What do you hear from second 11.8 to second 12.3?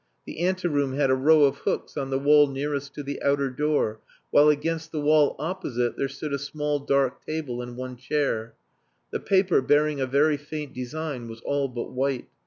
white.